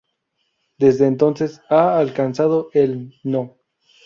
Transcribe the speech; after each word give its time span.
Desde 0.79 1.05
entonces 1.05 1.61
ha 1.69 1.99
alcanzado 1.99 2.69
el 2.73 3.13
No. 3.23 3.57